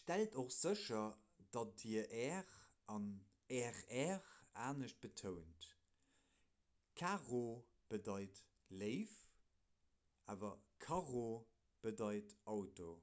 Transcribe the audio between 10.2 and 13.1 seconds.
awer 'carro' bedeit 'auto'